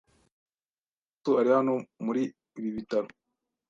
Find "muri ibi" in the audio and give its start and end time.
2.05-2.69